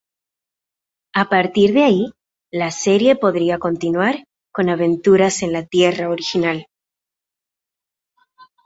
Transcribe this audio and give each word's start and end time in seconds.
A 1.13 1.29
partir 1.29 1.73
de 1.73 1.83
ahí 1.83 2.09
la 2.51 2.71
serie 2.71 3.15
podría 3.15 3.59
continuar 3.59 4.23
con 4.51 4.69
aventuras 4.69 5.43
en 5.43 5.53
la 5.53 5.63
Tierra 5.67 6.09
original. 6.09 6.65